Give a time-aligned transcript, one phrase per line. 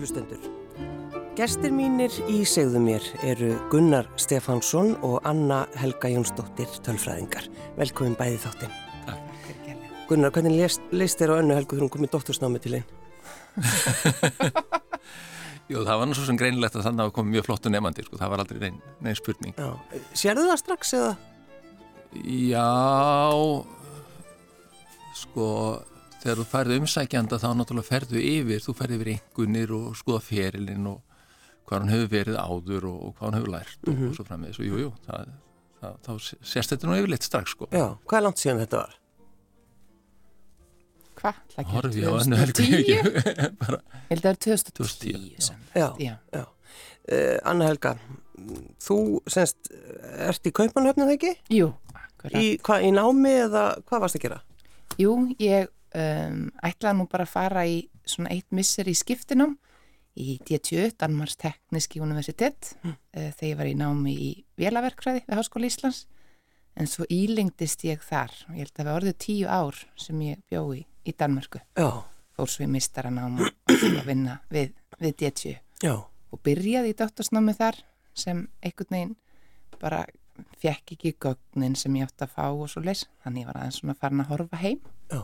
[0.00, 0.40] Hlustendur,
[1.36, 7.44] gestir mínir í segðu mér eru Gunnar Stefánsson og Anna Helga Jónsdóttir tölfræðingar.
[7.76, 8.72] Velkomin bæði þáttinn.
[10.08, 12.86] Gunnar, hvernig leist, leist þér á önnu Helgu þegar hún kom í doktorsnámi til einn?
[15.70, 18.06] Jú, það var nú svo sem greinilegt að þannig að það kom mjög flottu nefnandi,
[18.08, 19.60] sko, það var aldrei neinn nein spurning.
[19.60, 21.12] Já, sérðu það strax eða?
[22.24, 22.72] Já,
[25.26, 25.50] sko,
[26.20, 30.88] þegar þú færðu umsækjanda þá náttúrulega ferðu yfir, þú ferðu yfir einhvernir og skoða ferilinn
[30.90, 31.00] og
[31.68, 34.08] hvað hann hefur verið áður og, og hvað hann hefur lært og, mm -hmm.
[34.08, 35.34] og svo frammiðis og jú, jú, það,
[35.80, 36.12] það, þá
[36.52, 37.68] sérst þetta nú yfirleitt strax, sko.
[37.70, 38.96] Já, hvað er langt síðan þetta var?
[41.20, 41.34] Hvað?
[41.68, 42.62] Horfi á hennu helgu
[42.92, 43.04] Ég
[44.08, 46.44] held að það er 2010 Já, já, já.
[47.10, 47.96] Uh, Anna Helga
[48.80, 49.68] þú semst
[50.16, 51.34] ert í Kaupanhöfnum ekki?
[51.52, 54.40] Jú, akkurat Í, hva, í námi eða hvað varst að gera?
[55.00, 59.56] Jú, ég um, ætlaði nú bara að fara í svona eitt missir í skiptinum
[60.20, 62.94] í DTU, Danmarks Tekniski Universitet mm.
[63.16, 64.30] uh, þegar ég var í námi í
[64.60, 66.04] Vélaverkfræði við Háskóli Íslands.
[66.78, 68.32] En svo ílengdist ég þar.
[68.48, 71.60] Og ég held að það var orðið tíu ár sem ég bjóði í Danmarku
[72.40, 75.94] fór svo í mistaranám og vinna við, við DTU Já.
[75.96, 77.82] og byrjaði í dóttorsnámi þar
[78.16, 79.16] sem einhvern veginn
[79.80, 80.04] bara
[80.60, 83.80] fekk ekki gögnin sem ég átti að fá og svo leys þannig ég var aðeins
[83.82, 84.80] svona farin að horfa heim.
[85.12, 85.20] Já,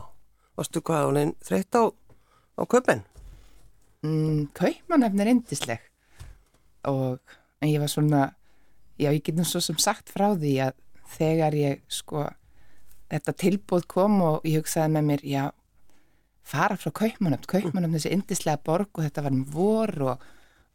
[0.57, 1.83] varstu hvað hún einn þreytt á,
[2.57, 3.03] á köpen?
[4.05, 5.85] Mm, Kaupmannhefn er indisleg
[6.87, 8.23] og en ég var svona
[8.97, 10.77] já ég get nú svo sem sagt frá því að
[11.17, 12.27] þegar ég sko
[13.11, 15.43] þetta tilbúð kom og ég hugsaði með mér já
[16.47, 20.25] fara frá Kaupmannhefn, Kaupmannhefn þessi indislega borg og þetta var um vor og,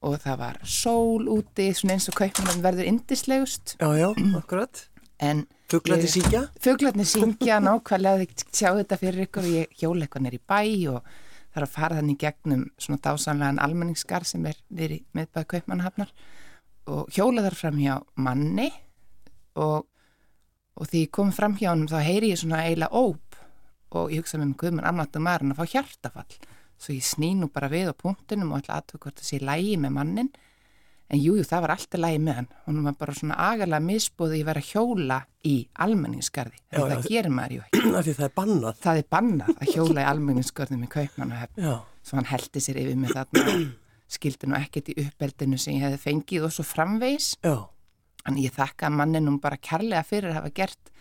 [0.04, 4.86] og það var sól úti svona eins og Kaupmannhefn verður indislegust Já, já, akkurat.
[5.22, 6.40] En Fuglarnir syngja?
[6.60, 10.60] Fuglarnir syngja, nákvæmlega þið sjá þetta fyrir ykkur og ég hjóla eitthvað nýri bæ
[10.92, 11.06] og
[11.56, 16.12] er að fara þannig gegnum svona dásanlegan almenningskar sem er nýri meðbæð Kaupmannhafnar
[16.92, 18.68] og hjóla þar fram hjá manni
[19.56, 19.88] og,
[20.76, 23.40] og því ég kom fram hjá hann þá heyri ég svona eiginlega óp
[23.96, 26.38] og ég hugsa með mig guðmann annartum maður en að fá hjartafall
[26.76, 29.76] svo ég sný nú bara við á punktunum og ætla aðtöku hvort það sé lægi
[29.80, 30.32] með mannin
[31.12, 32.48] en jújú jú, það var alltaf lægi með hann.
[32.62, 37.02] Og hann var bara svona agalega misbúði að vera hjóla í almenningskarði en það ja,
[37.08, 38.16] gerir maður ju ekki.
[38.16, 38.82] Það er bannað.
[38.82, 41.70] Það er bannað að hjóla í almenningskarðum í kaupmann og hefn.
[42.02, 43.56] Svo hann heldi sér yfir með þarna
[44.12, 48.90] skildi nú ekkert í uppeldinu sem ég hefði fengið og svo framvegs en ég þakka
[48.92, 50.91] manninum bara kærlega fyrir að hafa gert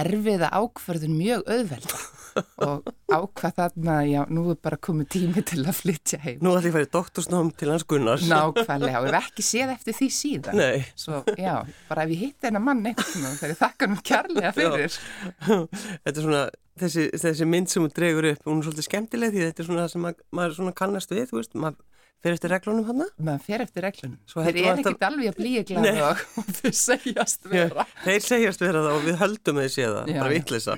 [0.00, 2.00] erfiða ákverðun mjög auðvelda
[2.66, 6.40] og ákvað þarna, já, nú er bara komið tími til að flytja heim.
[6.42, 8.26] Nú ætlum ég að færi doktorsnám til hans Gunnars.
[8.30, 10.58] Nákvæmlega og ég hef ekki séð eftir því síðan.
[10.58, 10.84] Nei.
[10.98, 11.54] Svo, já,
[11.90, 14.98] bara ef ég hitt eina mann eitthvað þegar ég þakka nú kærlega fyrir.
[14.98, 15.58] Já.
[15.70, 16.44] Þetta er svona,
[16.82, 19.84] þessi, þessi mynd sem hún dregur upp, hún er svolítið skemmtileg því þetta er svona
[19.84, 21.82] það sem mað, maður svona kannast við, þú veist, maður
[22.24, 23.02] Fer eftir reglunum hann?
[23.20, 24.16] Maður fer eftir reglunum.
[24.32, 25.02] Þeir eru ekkit að...
[25.10, 27.84] alveg að blíja glæða og þau segjast vera.
[27.84, 30.76] Já, þeir segjast vera það og við höldum þið séða, bara vittlisa.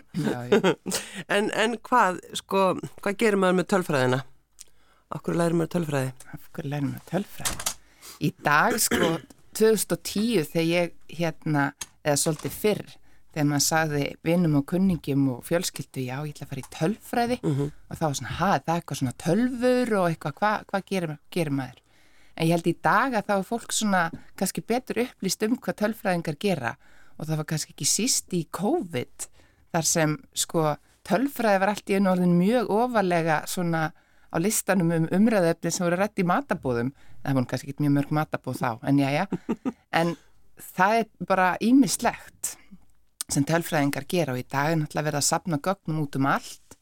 [1.36, 2.64] en, en hvað, sko,
[2.98, 4.20] hvað gerir maður með tölfræðina?
[5.14, 6.10] Akkur lærir maður tölfræði?
[6.34, 7.74] Akkur lærir maður tölfræði?
[8.26, 9.12] Í dag, sko,
[9.60, 11.68] 2010 þegar ég, hérna,
[12.02, 12.96] eða svolítið fyrr,
[13.36, 17.38] þegar maður sagði vinnum og kunningum og fjölskyldu já, ég ætla að fara í tölfræði.
[17.42, 17.72] Mm -hmm.
[17.90, 21.18] og þá var svona, ha, það er eitthvað svona tölfur og eitthvað, hvað hva gerir,
[21.30, 21.82] gerir maður?
[22.36, 24.02] En ég held í dag að þá er fólk svona
[24.36, 26.76] kannski betur upplýst um hvað tölfræðingar gera.
[27.18, 29.28] Og það var kannski ekki síst í COVID
[29.72, 33.92] þar sem sko tölfræði var allt í einu orðin mjög ofalega svona
[34.32, 36.92] á listanum um umræðöfni sem voru rétt í matabóðum
[37.22, 39.24] það voru kannski ekki mjög mörg matabóð þá en já, já,
[40.00, 40.14] en
[40.76, 42.56] það er bara ímislegt
[43.32, 46.76] sem tölfræðingar gera og í dag er náttúrulega verið að sapna gögnum út um allt.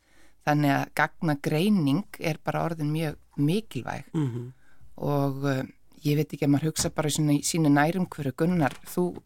[0.44, 4.10] Þannig að gagna greining er bara orðin mjög mikilvæg.
[4.12, 4.50] Mm -hmm.
[4.96, 5.62] og uh,
[6.04, 9.22] ég veit ekki að maður hugsa bara í sínu nærum hverju gunnar, þú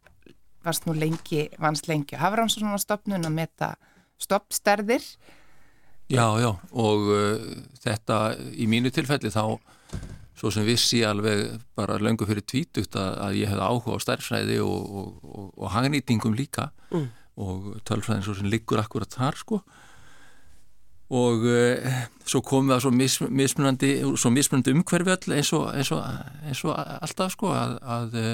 [0.64, 3.74] varst nú lengi, vannst lengi að hafa rann svona stopnun að meta
[4.18, 5.04] stoppsterðir
[6.08, 7.36] Já, já og uh,
[7.82, 9.58] þetta í mínu tilfelli þá
[10.38, 14.58] svo sem vissi alveg bara löngu fyrir tvítugt að, að ég hefði áhuga á stærfræði
[14.62, 16.70] og, og, og, og hagnýtingum líka.
[16.94, 17.08] Mm.
[17.38, 19.60] og tölfræðin svo sem liggur akkurat þar sko.
[21.18, 21.92] Og e,
[22.28, 26.64] svo komum við að svo mis, mismunandi, svo mismunandi umhverfi all eins og eins eins
[26.66, 28.32] alltaf sko að, að e,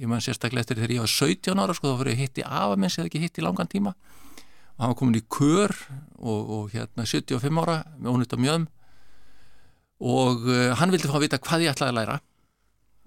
[0.00, 2.94] ég man sérstaklega eftir þegar ég var 17 ára sko þá fyrir ég hitti afamenn
[2.94, 3.92] sem ekki hitti í langan tíma.
[4.74, 5.74] Og hann var komin í kör
[6.24, 8.70] og hérna 75 ára með ónýtt af mjöðum
[10.02, 12.20] og uh, hann vildi fá að vita hvað ég ætlaði að læra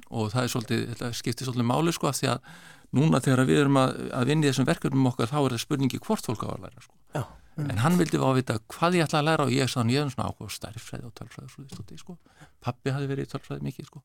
[0.08, 2.52] og það er svolítið, þetta skiptir svolítið máli sko af því að
[2.98, 6.00] núna þegar við erum að, að vinna í þessum verkefnum okkar þá er það spurningi
[6.06, 7.26] hvort fólk á að læra sko.
[7.58, 9.94] en hann vildi fá að vita hvað ég ætla að læra og ég sagði hann,
[9.96, 12.18] ég er svona áhuga stærfræði og tölfræði og svo því, sko.
[12.64, 14.04] pappi hafi verið í tölfræði mikið sko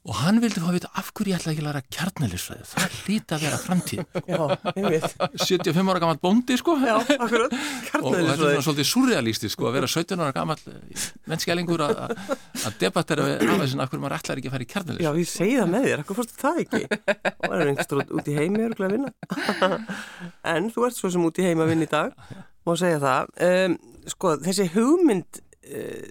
[0.00, 2.94] og hann vildi fá að vita af hverju ég ætla ekki að læra kjarnælisfræði það
[3.10, 4.00] líti að vera framtíð
[4.30, 4.40] Já,
[4.78, 5.16] ég veit.
[5.44, 7.52] 75 ára gammal bóndi sko Já, akkurat.
[8.00, 10.56] og, og þetta er svona svolítið surrealisti sko að vera 17 ára gammal
[11.28, 14.70] mennskjælingur að að debattera við af þessin af hverju maður ætlar ekki að fara í
[14.72, 16.82] kjarnælis Já, ég segi það með þér, hvað fórstu það ekki?
[17.44, 19.12] Það er einhverstur út í heimi að vinna.
[20.54, 22.14] en þú ert svo sem út í heimi að vinna í dag,
[22.66, 23.32] má segja það.
[23.46, 23.76] Um,
[24.10, 26.06] sko, þessi hugmynd, uh,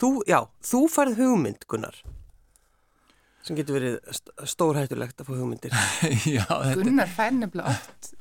[0.00, 0.38] þú, já,
[0.70, 2.00] þú farið hugmynd, Gunnar,
[3.46, 5.74] sem getur verið st stórhættulegt að fá hugmyndir.
[6.36, 8.14] Já, þetta Gunnar fær nefnilega oft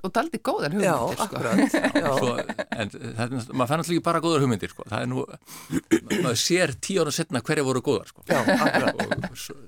[0.00, 1.24] og daldi góðar Já, hugmyndir sko.
[1.26, 1.74] akkurat.
[2.00, 2.34] Já, svo,
[2.80, 4.86] en þetta, maður fann alltaf ekki bara góðar hugmyndir sko.
[4.88, 5.24] það er nú,
[6.24, 8.24] maður sér tíu ára setna hverja voru góðar sko.
[8.30, 8.40] já,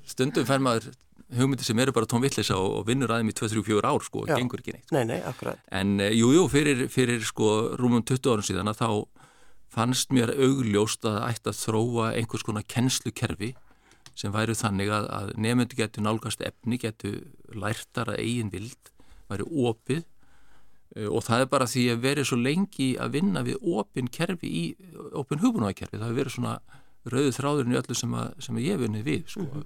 [0.08, 0.88] stundum fær maður
[1.36, 4.28] hugmyndir sem eru bara tóm vittlisa og, og vinnur aðeim í 2-3-4 ár sko, og
[4.32, 4.36] Já.
[4.36, 5.60] gengur ekki neitt Nei, nei, akkurat.
[5.72, 8.88] En eh, jú, jú, fyrir, fyrir sko rúmum 20 árum síðan að þá
[9.72, 13.52] fannst mér augljóst að ætti að þróa einhvers konar kennslukerfi
[14.18, 17.20] sem væri þannig að, að nefndu getur nálgast efni, getur
[17.56, 18.92] lærtar að eigin vild,
[19.30, 23.64] væri opið eh, og það er bara því að verið svo lengi að vinna við
[23.78, 24.64] opin kerfi í,
[25.18, 26.58] opin hugbúnaðkerfi, það hefur verið svona
[27.12, 29.64] rauðu þráðurinn í öllu sem, að, sem að ég vunnið við sko.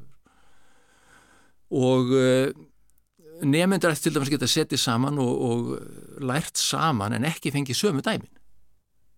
[1.76, 2.48] og uh,
[3.44, 8.04] nefndur eftir til dæmis geta settið saman og, og lært saman en ekki fengið sömu
[8.06, 8.30] dæmin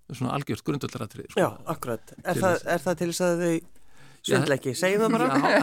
[0.08, 1.42] það er svona algjört grundvöldaratrið sko.
[1.42, 2.14] Já, akkurat.
[2.24, 3.77] Er, það, er það til þess að þau
[4.28, 4.74] svindla ekki?
[4.78, 5.26] Segjum það bara?
[5.38, 5.58] Já,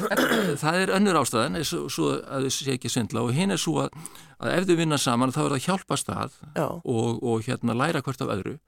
[0.62, 3.84] það er önnur ástæðan svo, svo að þau sé ekki svindla og hinn er svo
[3.84, 4.00] að,
[4.40, 8.26] að ef þau vinna saman þá er það hjálpast að og, og hérna læra hvert
[8.26, 8.58] af öðru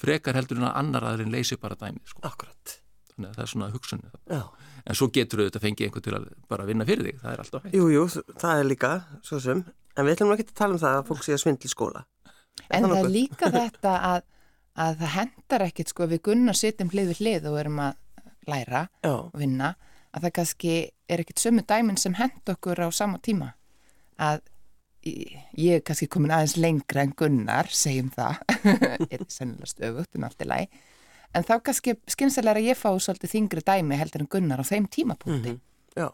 [0.00, 2.22] frekar heldur en að annar aðrin leysi bara dæmi sko.
[2.24, 2.78] akkurat.
[3.12, 4.42] þannig að það er svona hugsunni Já.
[4.86, 7.44] en svo getur þau þetta fengið einhvern til að bara vinna fyrir þig það er
[7.44, 8.06] alltaf hægt Jú, jú,
[8.40, 8.92] það er líka,
[9.26, 9.64] svo sem.
[9.98, 12.04] En við ætlum ekki að tala um það að fólk sé að svindla í skóla.
[12.70, 14.22] En það er líka þetta að,
[14.86, 17.98] að það hendar ekkit sko við gunnar sittum hlið við hlið og erum að
[18.48, 19.74] læra Já, og vinna
[20.14, 20.72] að það kannski
[21.08, 23.52] er ekkit sömu dæmin sem hend okkur á sama tíma.
[24.18, 24.40] Að
[25.06, 28.40] í- ég er kannski komin aðeins lengra en Gunnar, segjum það.
[29.12, 30.80] Er sennilega stöfugt en allt er læg
[31.34, 34.88] en þá kannski skynsalega að ég fá svolítið þingri dæmi heldur en Gunnar á þeim
[34.90, 35.52] tímapunkti.
[35.96, 36.08] Já,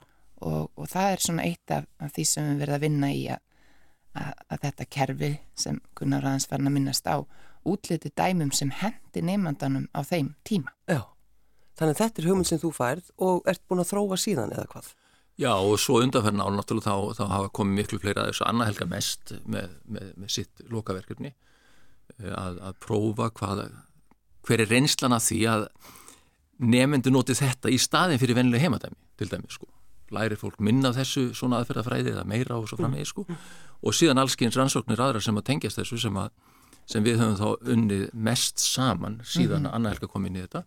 [0.45, 3.23] og, og það er svona eitt af, af því sem við verðum að vinna í
[3.33, 3.41] að,
[4.21, 7.17] að, að þetta kerfi sem Gunnar aðeins farin að minnast á
[7.67, 10.77] útliti dæmum sem hendi nefndanum á þeim tíma.
[10.87, 11.01] já.
[11.77, 14.69] Þannig að þetta er hugmynd sem þú færð og ert búin að þróa síðan eða
[14.73, 14.95] hvað?
[15.37, 18.69] Já og svo undanferðin ál náttúrulega þá, þá hafa komið miklu fleira að þessu Anna
[18.71, 23.61] Helga mest með, með, með sitt lokaverkefni eh, að, að prófa hvað,
[24.49, 25.67] hver er reynslan að því að
[26.65, 29.69] nefndu noti þetta í staðin fyrir vennilega heimadæmi til dæmi sko.
[30.17, 33.27] Lærir fólk minna þessu svona aðferðafræði eða meira og svo framvegi sko.
[33.85, 36.31] Og síðan allskyns rannsóknir aðra sem að tengjast þessu sem, að,
[36.89, 40.65] sem við höfum þá unnið mest saman síðan að Anna Helga kom inn í þetta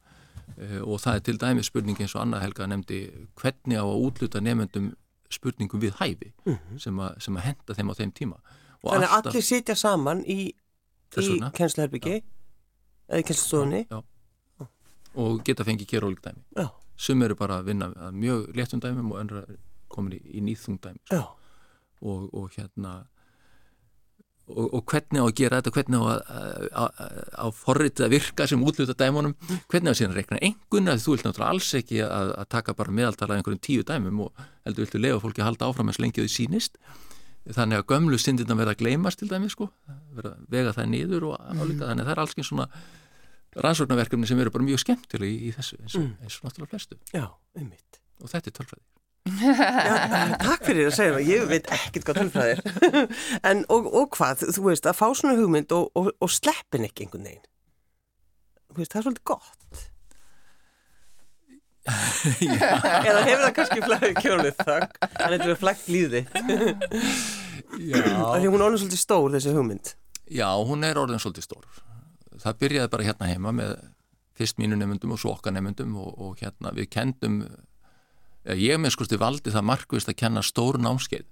[0.84, 3.00] og það er til dæmi spurning eins og Anna Helga nefndi
[3.40, 4.92] hvernig á að útluta nefndum
[5.32, 6.32] spurningum við hæfi
[6.82, 8.40] sem, að, sem að henda þeim á þeim tíma.
[8.84, 10.54] Og Þannig að allir sitja saman í, í
[11.16, 11.52] vegna.
[11.54, 13.82] kennsluherbyggi eða í kennslustofunni.
[13.90, 14.00] já,
[15.20, 16.42] og geta fengið gera ólík dæmi.
[16.58, 19.46] Já, sum eru bara að vinna að mjög léttum dæmum og önnur
[19.90, 21.22] komin í, í nýþung dæmi sko.
[22.02, 23.06] og, og hérna
[24.50, 26.22] og, og hvernig á að gera þetta hvernig á að,
[26.84, 27.04] að,
[27.46, 29.36] að, að virka sem útluta dæmunum.
[29.70, 32.76] Hvernig á að síðan reikna engun að þú vilt náttúrulega alls ekki að, að taka
[32.78, 36.26] bara meðaltala einhverjum tíu dæmum og heldur viltu lefa fólki að halda áfram eins lengi
[36.26, 36.80] þau sínist
[37.56, 39.70] þannig að gömlu syndina verða að gleymast til dæmi sko,
[40.18, 41.88] verða að vega það niður og álíka.
[41.88, 42.68] Þannig að það er alls svona
[43.66, 47.00] rannsóknarverkefni sem eru bara mjög skemmtileg í, í þessu eins og, eins og náttúrulega flestu.
[47.16, 47.26] Já,
[48.20, 48.99] og þetta er tölfræði
[49.30, 52.60] Já, takk fyrir að segja það, ég veit ekkert hvað tölfræð er.
[53.52, 57.06] en og, og hvað, þú veist, að fá svona hugmynd og, og, og sleppin ekki
[57.06, 57.48] einhvern veginn.
[58.70, 59.86] Þú veist, það er svolítið gott.
[63.10, 66.26] Eða hefur það kannski flæði kjólið þakk, en þetta er flægt líði.
[67.80, 69.94] Já, Af því hún er orðin svolítið stór, þessi hugmynd.
[70.30, 71.80] Já, hún er orðin svolítið stór.
[72.40, 73.74] Það byrjaði bara hérna heima með
[74.40, 77.42] fyrst mínu nefndum og svo okkar nefndum og, og hérna við kendum,
[78.46, 81.26] ég með skusti valdi það markvist að kenna stór námskeið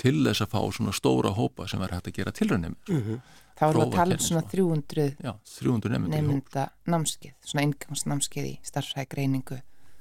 [0.00, 2.76] til þess að fá svona stóra hópa sem var hægt að gera tilraunum.
[2.88, 3.20] Mm.
[3.54, 4.50] Þá erum við að tala um svona sko.
[4.56, 6.14] 300 Já, 300 nefndur.
[6.14, 6.32] í hóp.
[6.32, 9.60] nefnda námskeið, svona inngangsnámskeið í starfræði, greiningu,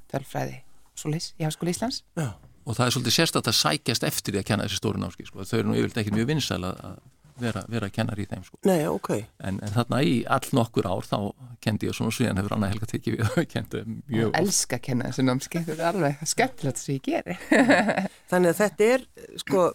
[0.09, 0.57] tölfræði,
[0.97, 2.01] svo leys, í Háskóli Íslands.
[2.17, 2.31] Já,
[2.63, 5.27] Og það er svolítið sérstætt að sækjast eftir því að kenna þessi stóru námskeið.
[5.27, 5.43] Sko.
[5.43, 6.99] Þau eru nú yfirlega ekki mjög vinsæl að að
[7.41, 8.43] vera, vera kennar í þeim.
[8.45, 8.57] Sko.
[8.67, 9.09] nei, ok.
[9.43, 11.17] En, en þarna í all nokkur ár þá
[11.63, 14.83] kendi ég svona svíðan hefur Anna Helga tekið við og kendi mjög Ég elska að
[14.89, 17.37] kenna þessu námskeið, þetta er alveg skemmtilegt sem ég geri.
[18.33, 19.05] Þannig að þetta er,
[19.43, 19.65] sko,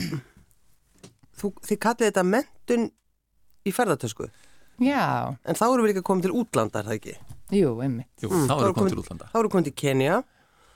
[1.41, 2.87] þú, þið kallið þetta mentun
[3.69, 4.29] í ferðartösku.
[4.79, 7.17] Já, En þá erum við líka komið til útlandar, það ekki?
[7.59, 8.11] jú, einmitt.
[8.23, 9.29] Jú, Mm, þá þá erum er við komið til útlanda.
[9.33, 10.19] Þá erum við komið til Kenya.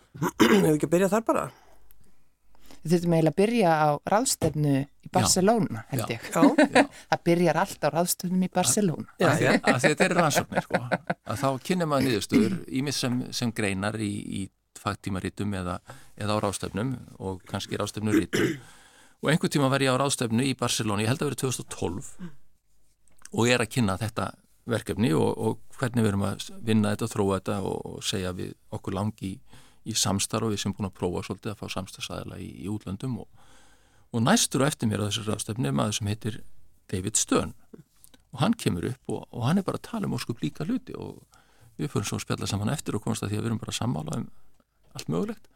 [0.43, 1.45] Hefur við ekki að byrja þar bara?
[2.83, 6.17] Við þurfum eiginlega að byrja á ráðstefnu í Barcelona, held Já.
[6.17, 6.25] ég.
[6.35, 6.83] Já.
[7.13, 9.07] Það byrjar allt á ráðstefnum í Barcelona.
[9.23, 10.81] Já, Af því að- af því að þetta eru rannsóknir sko.
[11.33, 14.11] að þá kynna maður niðurstöður ímis sem, sem greinar í,
[14.43, 14.43] í
[14.83, 15.79] fagtímarítum eða,
[16.19, 18.57] eða á ráðstefnum og kannski ráðstefnurítum
[19.23, 22.09] og einhver tíma var ég á ráðstefnu í Barcelona, ég held að verið 2012
[23.33, 24.27] og ég er að kynna þetta
[24.73, 28.53] verkefni og, og hvernig við erum að vinna þetta, þróa þetta og, og segja við
[28.75, 32.39] okkur langi í, í samstarf og við sem búin að prófa svolítið að fá samstarfsæðila
[32.39, 33.47] í, í útlöndum og,
[34.13, 36.39] og næstur og eftir mér á þessu ráðstefni er maður sem heitir
[36.93, 37.55] David Stern.
[38.33, 40.95] Og hann kemur upp og, og hann er bara að tala um óskup líka hluti
[40.97, 41.21] og
[41.81, 43.75] við fyrir svo að spjalla saman eftir og komast að því að við erum bara
[43.75, 44.29] að sammála um
[44.93, 45.51] allt mögulegt.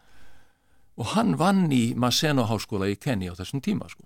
[0.96, 4.04] Og hann vann í Maseno háskóla í Kenya á þessum tíma sko.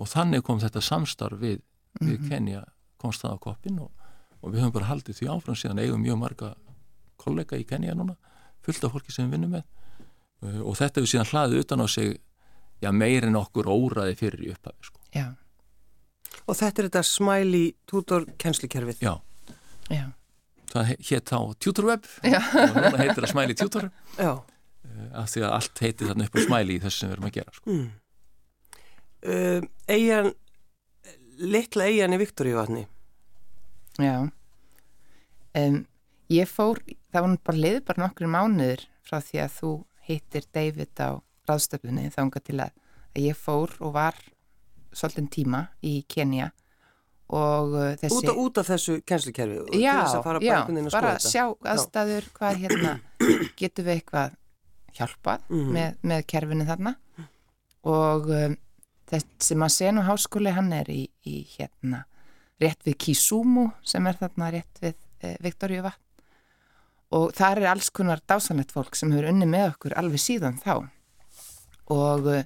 [0.00, 1.58] og þannig kom þetta samstarf við,
[2.00, 2.62] við Kenya
[2.96, 3.90] komst það á koppin og,
[4.40, 6.54] og við höfum bara haldið því áfram síðan eigum mjög marga
[7.20, 8.16] kollega í Kenya núna
[8.66, 9.68] fullt af fólki sem við vinnum með
[10.42, 12.08] Uh, og þetta við síðan hlaðið utan á sig
[12.82, 14.98] já, meirinn okkur óraði fyrir í upphafi sko.
[15.14, 15.28] Já,
[16.50, 19.04] Og þetta er þetta smiley tutor kennslukerfið.
[19.06, 19.12] já,
[19.86, 20.08] já.
[20.72, 22.40] það hétt þá TutorWeb Já.
[22.42, 23.86] og núna heitir það Smiley Tutor
[24.18, 24.32] Já.
[25.14, 27.36] af því að allt heitir þarna upp á Smiley í þessu sem við erum að
[27.38, 27.70] gera sko.
[27.70, 27.86] Mm.
[29.22, 29.62] Uh,
[29.94, 30.32] eigin,
[31.38, 32.82] litla eigin í Viktoríuvatni.
[34.02, 34.16] Já.
[35.54, 35.84] Um,
[36.32, 39.70] ég fór, það var bara liðið bara nokkur mánuður frá því að þú
[40.08, 41.10] hittir David á
[41.48, 42.72] ráðstöflunni þánga til að,
[43.16, 44.18] að ég fór og var
[44.92, 46.50] svolítinn tíma í Kenya
[47.32, 48.18] og uh, þessi...
[48.18, 48.98] Út, út af þessu
[49.70, 50.56] til Já, að já,
[50.90, 51.30] að bara þetta.
[51.32, 52.92] sjá aðstæður hvað hérna,
[53.60, 54.38] getum við eitthvað
[54.98, 55.70] hjálpað Mhm.
[55.72, 56.94] með, með kerfinu þarna
[57.88, 58.56] og um,
[59.10, 62.04] þessi Maseno háskóli hann er í, í hérna
[62.62, 66.00] rétt við Kisumu sem er þarna rétt við e, Viktoríu vatn
[67.12, 70.88] og þar er alls konar dásanlegt fólk sem hefur unni með okkur alveg síðan þá.
[71.92, 72.44] Og, eh,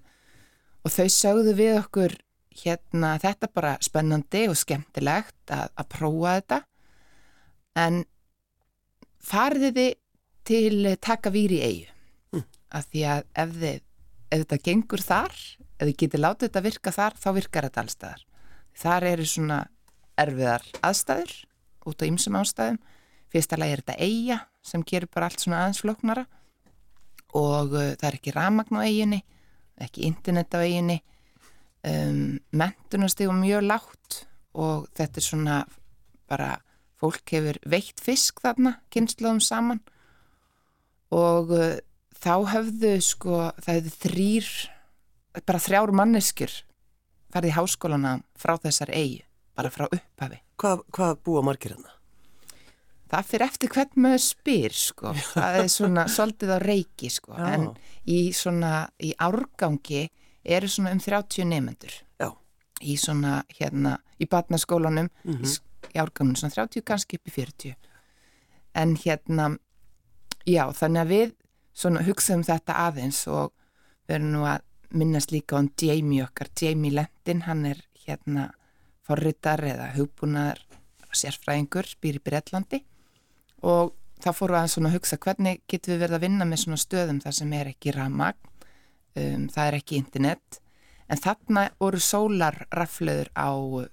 [0.82, 2.16] og þau sögðu við okkur
[2.56, 6.60] hérna þetta bara spennandi og skemmtilegt að, að prófa þetta.
[7.76, 8.04] En
[9.20, 9.92] fariði þið
[10.46, 11.92] til taka víri í eigu
[12.34, 12.44] Mm.
[12.74, 13.80] af því að ef, þið,
[14.30, 15.34] ef þetta gengur þar
[15.76, 18.24] ef þið getið látið þetta virka þar þá virkar þetta allstaðar
[18.76, 19.58] þar eru svona
[20.18, 21.34] erfiðar aðstæður
[21.86, 22.80] út á ymsum ástæðum
[23.36, 26.26] fyrsta lagi er þetta eiga sem gerur bara allt svona aðeins flóknara.
[27.36, 29.22] Og uh, það er ekki ramagn á eiginni
[29.76, 31.00] ekki internet á eiginni
[31.84, 34.22] um, mentunastegum mjög lágt
[34.56, 35.56] og þetta er svona
[36.30, 36.54] bara
[36.96, 39.82] fólk hefur veitt fisk þarna, kynnslóðum saman.
[41.12, 41.76] Og uh,
[42.16, 44.50] þá höfðu sko, það hefðu þrýr
[45.44, 46.54] bara þrjár manneskjur
[47.34, 49.20] farið í háskólana frá þessar eigi,
[49.58, 50.40] bara frá upphafi.
[50.56, 51.95] Hvað, hvað búa margir hérna?
[53.10, 57.46] Það fyrir eftir hvern maður spyr sko, það er svona svolítið á reiki sko, Já.
[57.54, 57.68] en
[58.06, 58.72] í svona
[59.02, 60.08] í árgangi
[60.44, 62.02] eru svona um 30 nefnendur
[62.84, 65.40] í svona hérna, í batnaskólanum Mhm.
[65.40, 65.62] í, s-
[65.94, 67.74] í árgangunum svona 30 kannski upp í 40
[68.74, 69.56] en hérna
[70.46, 71.32] já, þannig að við
[71.74, 73.52] svona hugsaðum þetta aðeins og
[74.08, 74.60] við erum nú að
[74.92, 78.50] minnast líka um Jamie okkar, Jamie Lentin hann er hérna
[79.02, 80.60] forritar eða hugbúnaðar
[81.16, 82.82] sérfræðingur, í Breitlandi
[83.62, 83.94] og
[84.34, 87.36] fórum við að svona hugsa hvernig getum við verið að vinna með svona stöðum þar
[87.38, 88.52] sem er ekki ramagn,
[89.16, 90.60] um, það er ekki internet,
[91.06, 93.86] en þarna voru sólarrafleður á uh,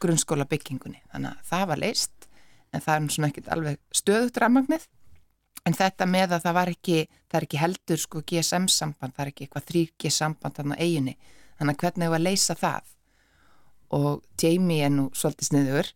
[0.00, 2.28] grunnskóla byggingunni, þannig að það var leist,
[2.70, 4.86] en það er svona ekkit alveg stöðugt ramagnið,
[5.68, 9.24] en þetta með að það var ekki, það er ekki heldur sko GSM samband, það
[9.24, 11.16] er ekki eitthvað 3G samband þarna á eiginni,
[11.58, 12.94] þannig að hvernig við að leysa það?
[13.90, 15.88] Og Jamie er nú svolítið sniður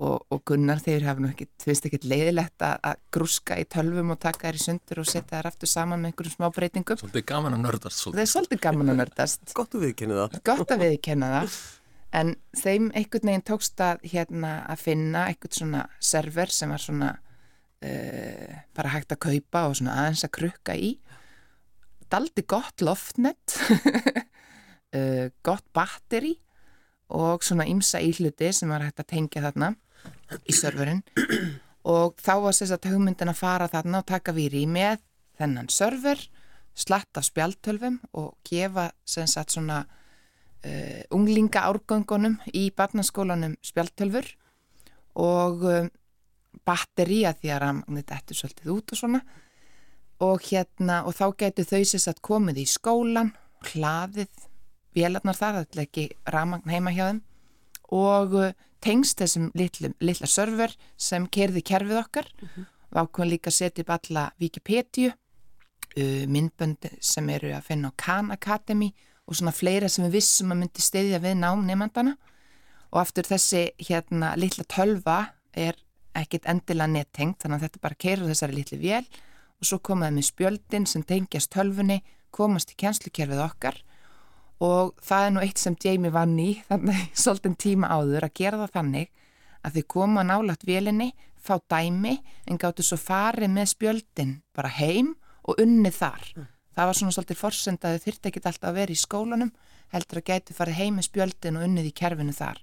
[0.00, 3.66] og, og Gunnar þeir hafa nú ekki, þú veist ekki leiðilegt að, að grúska í
[3.68, 7.00] tölvum og taka þær í sundur og setja þær aftur saman með einhverjum smá breytingum.
[7.02, 8.22] Svolítið gaman að nördast Það svolítið.
[8.22, 10.38] er svolítið gaman að nördast, Gott að viðkynna það.
[10.48, 11.58] gott að viðkenna það,
[12.20, 17.10] en þeim einhvern veginn tókst að, hérna, að finna einhvern svona server sem var svona
[17.20, 20.94] uh, bara hægt að kaupa og svona aðeins að krukka í.
[22.10, 23.58] Daldi gott loftnet,
[24.96, 26.38] uh, gott batteri
[27.10, 29.74] og svona ymsa íhluti sem var hægt að tengja þarna
[30.46, 31.02] í serverinn.
[31.90, 35.00] Og þá var að hugmyndin að fara þarna og taka víri með
[35.40, 36.20] þennan server,
[36.76, 44.28] slatt af spjaltölfum og gefa sagt svona uh, unglinga árgöngunum í barnaskólanum spjaltölfur
[45.20, 45.90] og um,
[46.66, 49.22] batteri að því að rafmagnið dettur svolítið út og svona.
[50.20, 53.32] Og hérna og þá getur þau sagt komið í skólan
[53.72, 54.46] hlaðið
[54.96, 57.20] vélarnar þar, það er ekki rafmagn heima hjá þeim
[57.94, 62.28] og uh, tengst þessum litlu, litla server sem kerði kerfið okkar.
[62.40, 62.64] Mm -hmm.
[62.90, 65.12] og ákveðum líka að setja upp alla Wikipedia
[65.96, 68.94] uh, myndböndi sem eru að finna á Khan Academy
[69.26, 72.16] og svona fleira sem við vissum að myndi stiðja við nám nefnandana
[72.90, 75.76] og aftur þessi hérna litla tölva er
[76.18, 79.04] ekkit endilega nettengt þannig að þetta bara keirur þessari litli vél.
[79.60, 82.00] Og svo komaði með spjöldin sem tengjast tölfunni
[82.34, 83.76] komast í kjænslukerfið okkar
[84.60, 88.62] og það er nú eitt sem Jamie vann í þannig svolítið tíma áður að gera
[88.62, 89.10] það þannig
[89.60, 95.14] að þau koma nálagt vélinni, fá dæmi en gáttu svo farið með spjöldin bara heim
[95.48, 96.26] og unnið þar.
[96.36, 96.48] Mm.
[96.76, 99.52] Það var svona svolítið forsend að þau þurfti ekki alltaf að vera í skólanum
[99.90, 102.60] heldur að gætu farið heim með spjöldin og unnið í kerfinu þar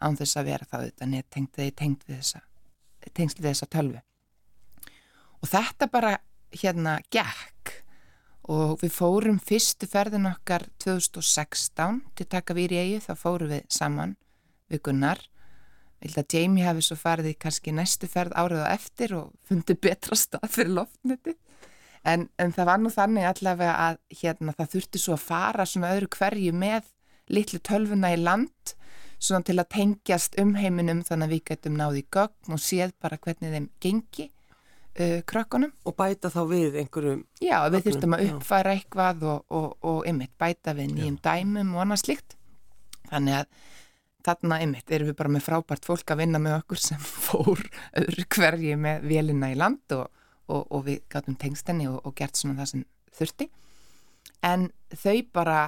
[0.00, 2.40] án þess að vera það þetta nettengt þegar tengt við þessa,
[3.16, 4.02] tengst við þessa tölvi.
[5.40, 6.12] Og þetta bara
[6.54, 7.74] hérna gekk
[8.50, 13.68] og við fórum fyrstu ferðin okkar 2016 til taka við í eigi, þá fórum við
[13.70, 14.16] saman
[14.70, 15.20] við Gunnar.
[16.00, 19.30] Ég held að Jamie hefði svo farið í kannski næstu ferð árið á eftir og
[19.46, 21.36] fundið betra stað fyrir loftniti
[22.08, 25.92] en, en það var nú þannig allavega að hérna, það þurfti svo að fara svona
[25.96, 26.88] öðru hverju með
[27.30, 28.74] litlu tölvuna í land
[29.20, 32.94] svona til að tengjast um heiminum þannig að við getum náði í gögn og séð
[33.02, 34.30] bara hvernig þeim gengi
[34.98, 35.72] uh, krökkunum.
[35.86, 37.24] Og bæta þá við einhverjum...
[37.42, 41.24] Já, við þurftum að uppfæra eitthvað og, og, og einmitt bæta við nýjum Já.
[41.30, 42.36] dæmum og annað slikt.
[43.10, 43.68] Þannig að
[44.26, 47.62] þarna einmitt erum við bara með frábært fólk að vinna með okkur sem fór
[48.02, 50.08] öðru hverji með vélina í land og,
[50.50, 52.86] og við gáttum tengstenni og gert svona það sem
[53.20, 53.50] þurfti.
[54.46, 55.58] En þau bara,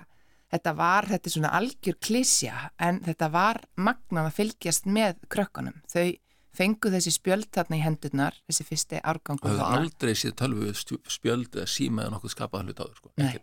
[0.53, 5.83] þetta var, þetta er svona algjör klísja, en þetta var magnað að fylgjast með krökkunum.
[5.93, 6.07] Þau
[6.57, 9.47] fengu þessi spjöld þarna í hendurnar, þessi fyrsti árgangu.
[9.47, 10.73] Það hefur aldrei séð tölvu
[11.11, 13.13] spjöld eða síma eða nokkuð skapað hlut áður, sko.
[13.23, 13.39] Nei.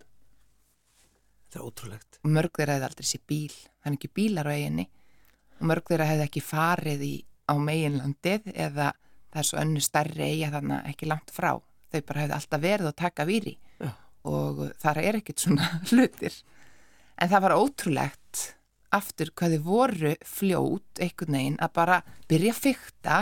[1.49, 2.19] Það er ótrúlegt.
[2.21, 4.85] Og mörg þeirra hefði aldrei séð bíl, það er ekki bílar á eiginni
[5.59, 7.13] og mörg þeirra hefði ekki farið í
[7.49, 8.91] á meginlandið eða
[9.29, 11.55] það er svo önnu starri eiga þannig ekki langt frá.
[11.89, 13.89] Þau bara hefði alltaf verið að taka víri Já.
[14.29, 16.35] og þar er ekkit svona hlutir.
[17.19, 18.43] En það var ótrúlegt
[18.95, 21.99] aftur hvað þið voru fljót einhvern veginn að bara
[22.29, 23.17] byrja að fykta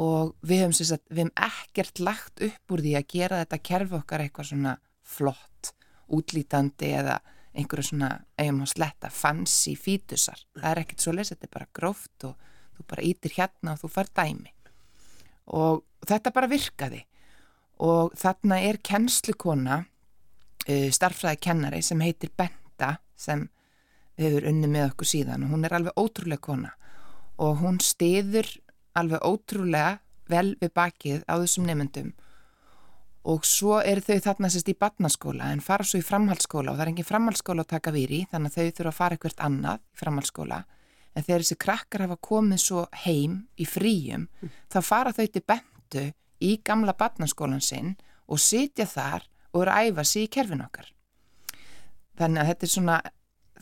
[0.00, 3.96] og við höfum, sagt, við höfum ekkert lagt upp úr því að gera þetta kerfi
[4.00, 5.70] okkar eitthvað svona flott,
[6.12, 7.20] útlítandi eða
[7.54, 11.70] einhverju svona, eigum að sletta fancy fítusar, það er ekkert svo les þetta er bara
[11.78, 14.52] gróft og þú bara ítir hérna og þú far dæmi.
[15.54, 17.02] Og þetta bara virkaði.
[17.84, 23.46] Og þarna er kennslukona uh, starfræði kennari sem heitir Benta sem
[24.20, 26.74] hefur unni með okkur síðan og hún er alveg ótrúlega kona.
[27.42, 28.46] Og hún stiður
[28.94, 29.98] alveg ótrúlega
[30.30, 32.14] vel við bakið á þessum nefndum
[33.24, 36.84] og svo er þau þarna sérst í batnaskóla en fara svo í framhaldsskóla og það
[36.84, 40.00] er engin framhaldsskóla að taka výri þannig að þau þurfa að fara eitthvað annað í
[40.00, 40.58] framhaldsskóla.
[41.14, 44.52] En þegar þessi krakkar hafa komið svo heim í fríum mm.
[44.72, 46.04] þá fara þau til bentu
[46.44, 47.94] í gamla batnaskólan sinn
[48.28, 49.24] og sitja þar
[49.54, 50.90] og eru að æfa sér í kerfin okkar.
[52.18, 52.98] Þannig að þetta er svona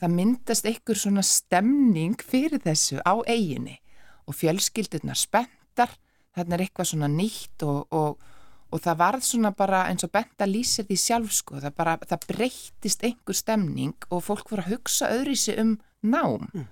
[0.03, 3.79] það myndast einhver svona stemning fyrir þessu á eiginni
[4.27, 5.95] og fjölskyldurnar spenntar,
[6.35, 8.19] þarna er eitthvað svona nýtt og, og,
[8.73, 12.27] og það varð svona bara eins og benta lýsir því sjálf sko, það bara, það
[12.31, 16.49] breyttist einhver stemning og fólk voru að hugsa öðru í sig um nám.
[16.55, 16.67] Mm.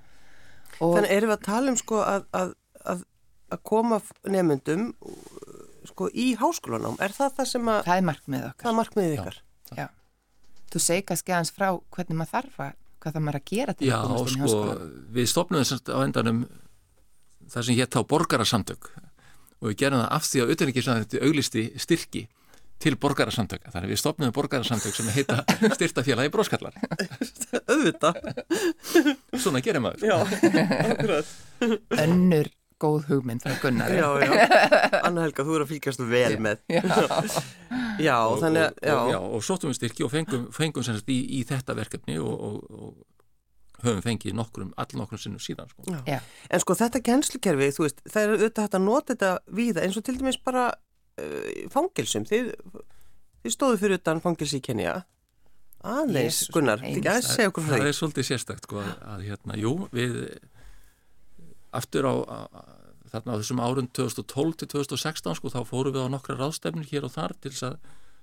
[0.81, 2.53] Þannig erum við að tala um sko að, að,
[2.88, 3.07] að,
[3.53, 4.90] að koma nefnundum
[5.90, 7.81] sko í háskólanám, er það það sem að...
[7.87, 8.62] Það er markmið okkar.
[8.62, 9.40] Það er markmið ykkar.
[9.40, 9.81] Já.
[9.81, 9.87] Já.
[10.71, 13.89] Þú segir kannski aðeins frá hvernig maður þarf að hvað það maður að gera til
[13.89, 14.75] Já, að komast inn í háskóla?
[14.75, 16.43] Já, sko, við stopnum þess að á endanum
[17.51, 18.91] það sem hétt á borgarasamtök
[19.61, 22.23] og við gerum það af því að auðvitaðingi auglisti styrki
[22.81, 23.69] til borgarasamtöka.
[23.75, 25.43] Þannig að við stopnum borgarasamtök sem heita
[25.77, 26.79] styrtafélagi bróskallar.
[27.69, 28.15] Öðvita.
[29.37, 30.01] Svona gerir maður.
[32.01, 32.49] Önnur
[32.81, 34.33] góð hugmynd frá Gunnar Já, já,
[35.07, 36.64] Anna Helga, þú eru að fylgjast vel með.
[36.71, 36.83] Já,
[38.09, 41.40] já og, þannig að Já, og, og sóttum við styrki og fengum, fengum í, í
[41.49, 42.93] þetta verkefni og, og
[43.85, 46.01] höfum fengið nokkrum all nokkrum sinnum síðan sko.
[46.05, 49.97] En sko þetta kennslukerfi, þú veist það er auðvitað hægt að nota þetta víða eins
[49.97, 52.53] og til dæmis bara uh, fangilsum þið,
[53.45, 54.21] þið stóðu fyrir utan
[54.61, 55.01] Kenya
[55.81, 57.81] aðeins, Gunnar, þið ekki að segja okkur frá því.
[57.81, 60.16] Það er svolítið sérstakt sko að, að hérna, jú, við
[61.77, 62.39] aftur á, á
[63.11, 67.07] þarna á þessum árun 2012 til 2016 sko þá fórum við á nokkra ráðstefnir hér
[67.09, 67.79] og þar til þess að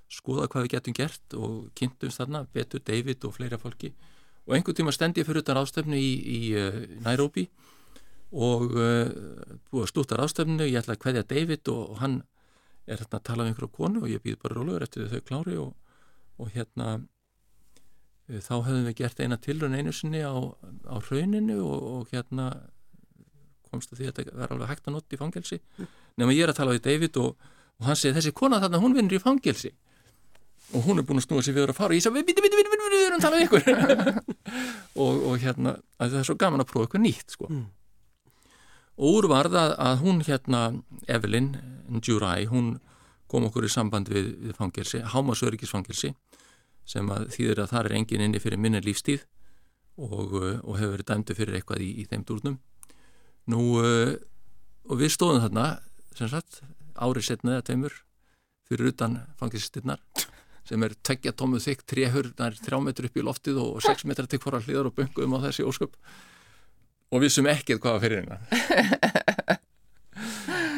[0.08, 3.92] skoða hvað við getum gert og kynntumst þarna betur David og fleira fólki.
[4.48, 7.48] Og einhvern tíma stend ég fyrir þetta ráðstefnu í, í uh, Nairobi
[8.32, 9.12] og uh,
[9.68, 10.64] búið að stúta ráðstefnu.
[10.64, 12.22] Ég ætla að hvaðja David og, og hann
[12.88, 15.60] er hérna að tala um einhverju konu og ég býð bara rólegur eftir þau klári
[15.60, 15.76] og,
[16.40, 20.32] og hérna uh, þá hefðum við gert eina tilrun einu sinni á,
[20.88, 22.54] á rauninu og, og hérna
[23.72, 25.60] komst að því að þetta var alveg hægt að nota í fangelsi.
[26.18, 28.98] Nema ég er að tala við David og, og hann segir þessi kona þarna hún
[28.98, 29.74] vinnur í fangelsi.
[30.76, 31.94] Og hún er búin að snúa sér við að fara.
[31.94, 33.64] Og ég sagði við erum talað um ykkur.
[35.04, 37.48] Og, og hérna það er svo gaman að prófa ykkur nýtt sko.
[37.52, 37.66] Mm.
[38.98, 40.62] og úr var það að hún hérna
[41.06, 41.52] Evelyn
[41.88, 42.80] Njurai hún
[43.30, 46.14] kom okkur í samband við, við fangelsi Hámasöryggisfangelsi
[46.88, 49.28] sem að þýðir að það er engin inni fyrir minni lífstíð
[49.98, 52.58] og, og hefur verið dæmdu fyrir eitthvað í, í þeim dúrnum
[53.52, 55.68] nú og við stóðum þarna
[56.18, 56.62] sem sagt
[56.98, 57.96] árið setna eða tveimur
[58.68, 60.02] fyrir utan fangilstinnar
[60.68, 64.42] sem er tveggja tómuð þykk, trehur, þrjá metru upp í loftið og sex metra til
[64.44, 65.96] hvora hlýðar og bunguðum á þessi ósköp.
[67.08, 68.42] Og við sem ekkert hvaða fyrir hérna.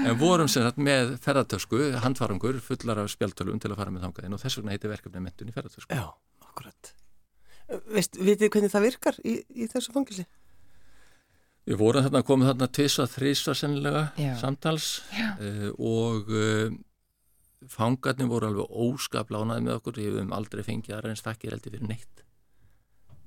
[0.10, 4.36] En vorum sem sagt með ferðartösku, handfarangur fullar af spjaltölum til að fara með þangaðin
[4.38, 6.06] og þess vegna heiti verkefni mentun í ferðartösku Já,
[6.46, 6.92] akkurat.
[7.92, 10.26] Veist, vitið hvernig það virkar í, í þessu fangilsi?
[11.70, 14.32] Við vorum þarna komið þarna tvisa, þrisa sennilega Já.
[14.40, 15.28] samtals Já.
[15.38, 16.72] Uh, og uh,
[17.70, 21.92] fangarnir voru alveg óskaplánaði með okkur, við hefum aldrei fengið aðra eins takkir heldur fyrir
[21.92, 22.24] neitt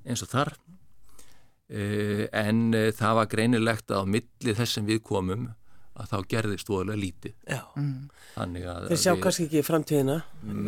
[0.03, 2.63] eins og þar uh, en
[2.97, 5.47] það var greinilegt að á milli þess sem við komum
[5.93, 7.33] að þá gerðist voðalega lítið
[7.77, 7.93] mm.
[8.33, 9.21] Þeir sjá við...
[9.27, 10.63] kannski ekki framtíðina Nei,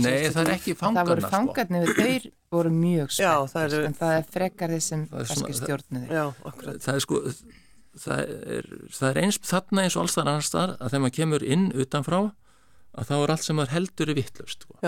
[0.00, 1.32] nei það er ekki fangarna Það voru sko.
[1.34, 2.06] fangarnir, sko.
[2.06, 7.04] þeir voru mjög spennt það er, en það er frekar þessum kannski stjórnir Það er
[7.04, 7.22] sko
[7.96, 8.22] það
[8.56, 11.46] er, það er eins þarna eins og alls þar annars þar að þegar maður kemur
[11.46, 12.20] inn utanfrá
[12.96, 14.78] að þá er allt sem er heldur er vittlust sko.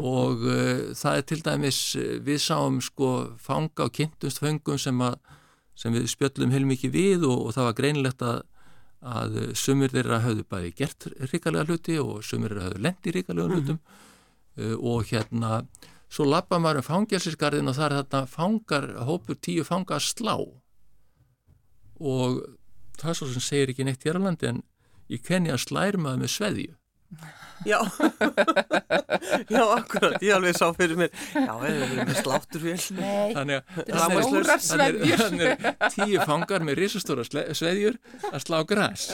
[0.00, 1.80] og uh, það er til dæmis
[2.24, 5.18] við sáum sko fanga og kynntumst fengum sem, að,
[5.76, 8.42] sem við spjöllum heilmikið við og, og það var greinilegt að,
[9.02, 13.54] að sumir þeirra hafðu bæði gert ríkalega hluti og sumir þeirra hafðu lendi ríkalega mhm.
[13.56, 14.72] hlutum mm -hmm.
[14.72, 15.66] uh, og hérna
[16.12, 20.36] svo lappa maður um fangjálsinsgarðin og það er þarna fangar, hópur tíu fanga að slá
[22.00, 22.42] og
[22.98, 24.62] það er svo sem segir ekki neitt hér á landi en
[25.08, 26.74] í Kenja slær maður með sveðju
[27.66, 27.78] Já,
[29.48, 32.74] já, akkurat, ég alveg sá fyrir mér, já, við erum með slátturvél.
[32.98, 35.22] Nei, þetta er stóra sveðjur.
[35.22, 37.98] Þannig er tíu fangar með risastóra sveðjur
[38.32, 39.06] að slá græs.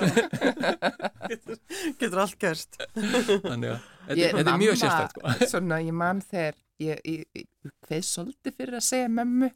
[1.28, 1.60] Getur,
[2.00, 2.80] getur allt gerst.
[2.96, 5.20] Þannig að þetta er mjög sérstækt.
[5.20, 5.50] Sko.
[5.52, 9.50] Svona, ég man þegar, ég, ég, ég hveð svolítið fyrir að segja mömmu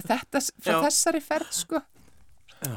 [0.00, 0.82] þetta frá já.
[0.88, 1.82] þessari ferð, sko.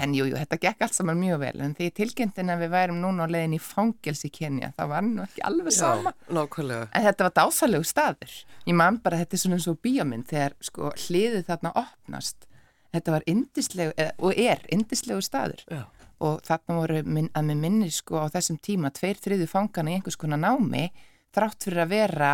[0.01, 3.01] En jú, jú, þetta gekk allt saman mjög vel en því tilkynntin að við værum
[3.03, 6.13] núna á leiðin í fangels í Kenya, það var nú ekki alveg sama.
[6.15, 6.87] Já, nákvæmlega.
[6.91, 8.35] En þetta var dásalegu staður.
[8.65, 12.47] Ég man bara þetta er svona eins og bíómynd þegar sko hliðið þarna opnast.
[12.95, 15.65] Þetta var indislegu, eða, og er indislegu staður.
[15.69, 15.83] Já.
[16.25, 19.97] Og þarna voru minn, að með minni sko á þessum tíma tveir þriðu fangana í
[19.99, 20.87] einhvers konar námi
[21.35, 22.29] þrátt fyrir að vera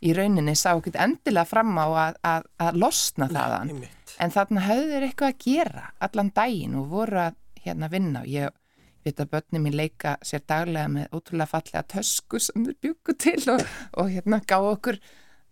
[0.00, 3.74] í rauninni sá ekkert endilega fram á að, að, að losna þaðan.
[3.82, 8.24] Nei, en þarna höfðu þeir eitthvað að gera allan daginn og voru að hérna vinna.
[8.24, 8.56] Og ég
[9.04, 13.38] veit að börnum mín leika sér daglega með ótrúlega fallega tösku sem þeir byggu til
[13.52, 13.62] og,
[14.00, 15.00] og hérna gá okkur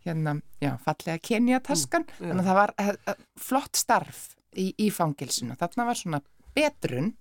[0.04, 4.20] hérna, já, fallega kenjataskan mm, þannig að það var að, að, flott starf
[4.52, 6.20] í, í fangilsinu þarna var svona
[6.56, 7.14] betrun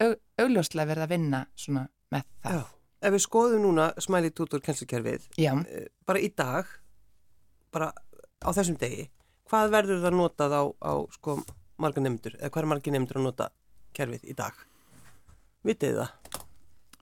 [0.00, 2.56] augljóslega verið að vinna svona með það.
[2.56, 2.75] Já
[3.06, 6.68] ef við skoðum núna smæli tútur kennslukerfið eh, bara í dag
[7.74, 7.92] bara
[8.42, 9.06] á þessum degi
[9.46, 11.38] hvað verður það notað á, á sko
[11.82, 13.48] marga nefndur, eða hvað er margi nefndur að nota
[13.96, 14.58] kerfið í dag?
[15.66, 16.42] Vitið það?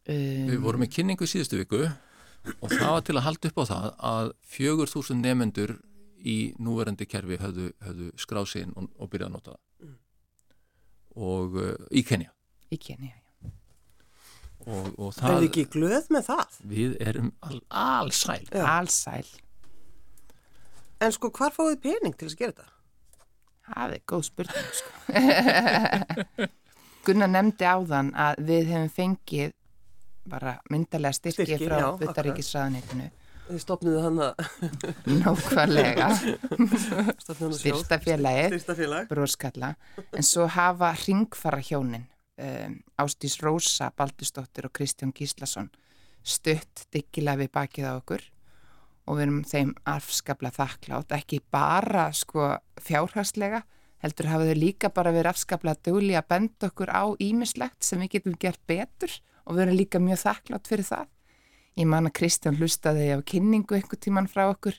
[0.04, 3.64] Um, við vorum með kynningu síðustu viku og það var til að halda upp á
[3.70, 5.76] það að fjögur þúsund nefnendur
[6.24, 9.60] í núverandi kerfi höfðu, höfðu skráð sín og, og byrjað að nota það.
[9.84, 9.96] Mm.
[11.30, 12.32] og uh, í Kenya
[12.72, 13.14] í Kenya,
[14.66, 15.30] og, og það...
[15.30, 16.60] Er þið ekki glöð með það?
[16.70, 18.42] Við erum al, allsæl.
[18.60, 19.26] Allsæl.
[21.04, 22.70] En sko, hvar fáið pening til að gera þetta?
[23.64, 24.90] Það er góð spurning, sko.
[27.04, 29.52] Gunnar nefndi áðan að við hefum fengið
[30.28, 33.10] bara myndarlega styrki, styrki frá Uttaríkisraðanitinu.
[33.44, 34.32] Þið stopniðu hann að...
[35.20, 36.08] Nákvæmlega.
[37.58, 38.56] Styrstafélagið,
[39.10, 39.74] bróskalla.
[40.16, 45.70] En svo hafa ringfara hjónin um, Ástís Rósa Baldustóttir og Kristján Gíslason
[46.24, 48.24] stutt diggilega við bakið á okkur
[49.04, 53.60] og við erum þeim afskapla þakklátt, ekki bara sko fjárhastlega,
[54.00, 58.16] heldur hafa þau líka bara verið afskapla dögli að benda okkur á ímislegt sem við
[58.16, 59.12] getum gert betur
[59.44, 61.10] og við erum líka mjög þakklátt fyrir það.
[61.74, 64.76] Ég man að Kristján hlustaði á kynningu einhver tíman frá okkur.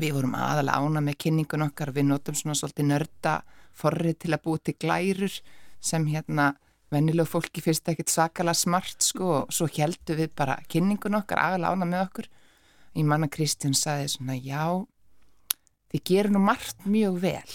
[0.00, 3.40] Við vorum aðalega ána með kynningun okkar við notum svona svolítið nörda
[3.76, 5.38] forrið til að búi til glærur
[5.80, 6.52] sem hérna
[6.90, 11.76] vennileg fólki finnst ekkert sakala smart sko og svo heldu við bara kynningun okkar, aðalega
[11.76, 12.30] ána með okkur
[12.98, 14.64] ég manna Kristján saði svona já
[15.90, 17.54] þið gerir nú margt mjög vel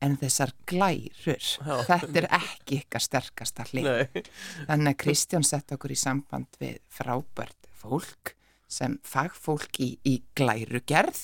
[0.00, 1.46] en þessar glærur,
[1.86, 3.88] þetta er ekki ykkar sterkasta hlið.
[3.88, 4.22] Nei.
[4.68, 8.34] Þannig að Kristján sett okkur í samband við frábært fólk
[8.70, 11.20] sem fagfólk í, í glærugerð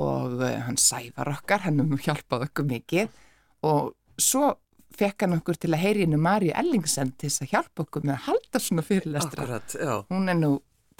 [0.00, 3.12] og uh, hann sævar okkar, hann um hjálpað okkur mikið
[3.68, 4.54] og svo
[4.98, 8.14] fekk hann okkur til að heyri innu Marju Ellingsen til þess að hjálpa okkur með
[8.18, 9.42] að halda svona fyrirlestra.
[9.46, 9.94] Akkurat, já.
[10.12, 10.52] Hún er nú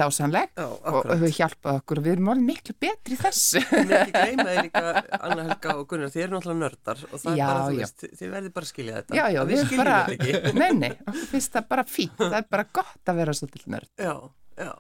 [0.03, 3.61] dásanleg Já, og hefur hjálpað okkur og við erum alveg miklu betri þessu.
[3.77, 4.83] Mér ekki gleyma þið líka
[5.21, 7.83] Anna Helga og Gunnar, þið eru náttúrulega nördar og það er Já, bara, þú já.
[7.83, 9.19] veist, þið verðið bara að skilja þetta.
[9.21, 10.33] Já, já, En við erum bara, ekki.
[10.63, 13.63] nei, nei, okkur finnst það bara fínt, það er bara gott að vera svo til
[13.77, 13.91] nörd.
[14.01, 14.15] Já,
[14.65, 14.73] já.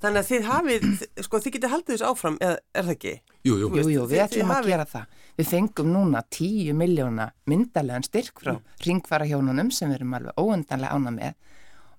[0.00, 0.84] Þannig að þið hafið,
[1.26, 3.14] sko, þið getið haldið þessu áfram, eða er það ekki?
[3.40, 5.18] Jú, jú, Jú, jú, við ætlum að gera það.
[5.36, 8.62] Við fengum núna 10 miljóna myndalegan styrk frá mm.
[8.86, 11.36] ringvarahjónunum sem við erum alveg óendanlega ána með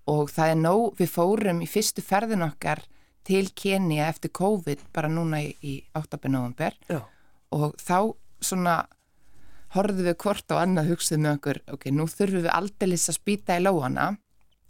[0.09, 2.81] og það er nóg, við fórum í fyrstu ferðin okkar
[3.27, 6.19] til Kenia eftir COVID bara núna í, í 8.
[6.25, 7.03] november Já.
[7.53, 8.79] og þá svona
[9.75, 13.59] horfðum við hvort á annað hugsaðum með okkur, ok, nú þurfum við aldeilis að spýta
[13.59, 14.09] í lóana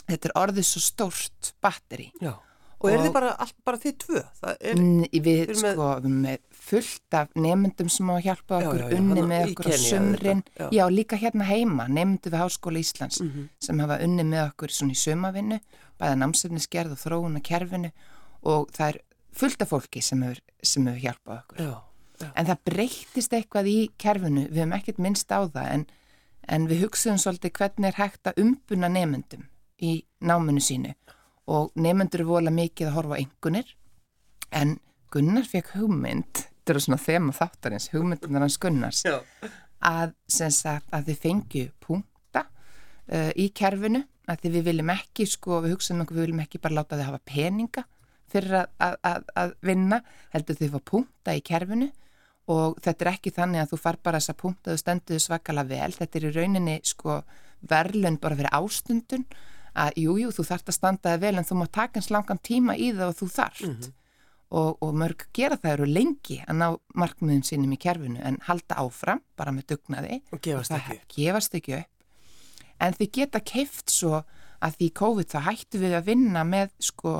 [0.09, 2.35] þetta er orðið svo stórt batteri Já.
[2.83, 3.31] Og er Og- þið bara,
[3.65, 4.21] bara þið tvö?
[4.61, 8.67] Er, N- Við, erum með- sko, með fullt af nefndum sem á að hjálpa Já,
[8.67, 10.69] okkur, já, já, unni þarna með okkur á auðvitað, já.
[10.71, 10.83] já.
[10.89, 13.49] líka hérna heima, nefndu við Háskóla Íslands Mhm.
[13.59, 15.59] sem hafa unni með okkur svona í sumavinnu,
[15.99, 17.91] bæða námsefnisgerð og þróun að kerfinu
[18.43, 21.57] og það er fullt af fólki sem hefur, sem hefur hjálpað okkur.
[21.57, 21.81] já,
[22.21, 22.31] já.
[22.35, 25.85] En það breyttist eitthvað í kerfinu, við hefum ekkert minnst á það en,
[26.49, 29.45] en við hugsaðum svolítið hvernig er hægt að umbuna nefndum
[29.81, 30.93] í náminu sínu
[31.51, 33.75] og nefnendur er vola mikið að horfa engunir
[34.55, 34.77] en
[35.11, 39.01] Gunnar fekk hugmynd, þetta eru svona þema þáttarins, hugmyndunar hans Gunnars
[39.83, 45.59] að, sagt, að þið fengju punkta uh, í kerfinu að því við viljum ekki, sko,
[45.63, 47.83] við hugsaðum okkur, við viljum ekki bara láta þið hafa peninga
[48.31, 49.99] fyrir að, að, að, vinna
[50.31, 51.89] heldur þið fá punkta í kerfinu.
[52.51, 55.23] Og þetta er ekki þannig að þú far bara þess að punkta þú stendur þið
[55.25, 57.17] svakalega vel, þetta er í rauninni sko
[57.71, 59.25] verðlun bara fyrir ástundun
[59.75, 62.39] að jújú, jú, þú þarft að standa þig vel en þú má taka eins langan
[62.43, 63.89] tíma í það og þú þarft.
[64.51, 66.65] Og, og mörg gera það eru lengi að ná
[66.99, 70.17] markmiðum sínum í kerfinu en halda áfram bara með dugnaði.
[70.35, 71.23] Og gefast það ekki.
[71.23, 71.87] gefast ekki upp.
[72.81, 74.23] En þið geta keift svo
[74.61, 77.13] að því COVID þá hættu við að vinna með sko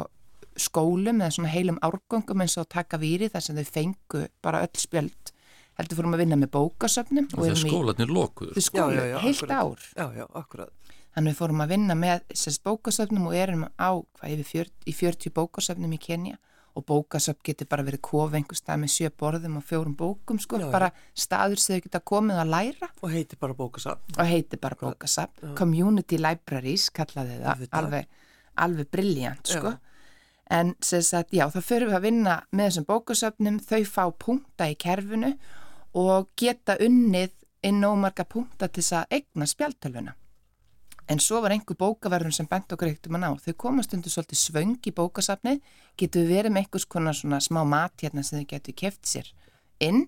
[0.60, 4.76] skólum eða svona heilum árgöngum eins og taka víri þar sem þau fengu bara öll
[4.84, 5.32] spjöld.
[5.80, 7.72] Heldur fórum að vinna með bókasöfnum og erum í-
[8.68, 9.86] skólanir já, heilt ár.
[9.96, 10.74] Já, já, akkurat.
[11.12, 14.94] Þannig við fórum að vinna með sérst bókasöfnum og erum á hvað yfir fjör, í
[14.96, 16.38] 40 bókasöfnum í Kenya
[16.72, 20.56] og bókasöfn getur bara verið kof einhver stað með sjö borðum og fjórum bókum sko,
[20.62, 24.16] Já, bara staður sem þau geta komið að læra Og heitir bara bókasafn.
[24.18, 25.56] og heitir bara bókasöfn.
[25.60, 28.08] Community Libraries kallaði það, alveg,
[28.56, 29.74] alveg brilljant sko.
[29.76, 29.80] Já.
[30.52, 34.68] En sem sagt, já, þá förum við að vinna með þessum bókasöfnum, þau fá punkta
[34.72, 35.36] í kerfinu
[35.96, 37.32] og geta unnið
[37.68, 40.16] inn ómarga punkta til þess að eigna spjaltölvuna.
[41.10, 43.30] En svo var einhver bókaverðun sem bent okkur eitt um að ná.
[43.42, 45.62] Þau komast undir svolítið svöng í bókasafnið,
[46.00, 49.32] getur verið með einhvers konar svona smá mat hérna sem þau getur keft sér
[49.82, 50.06] inn